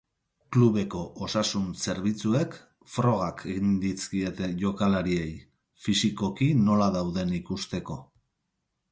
[0.55, 2.55] Klubeko osasun-zerbitzuek
[2.93, 5.27] frogak egin dizkiete jokalariei,
[5.89, 7.99] fisikoki nola dauden ikusteko.